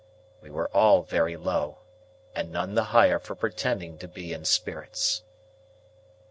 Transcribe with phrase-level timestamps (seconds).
[0.41, 1.77] We were all very low,
[2.33, 5.21] and none the higher for pretending to be in spirits.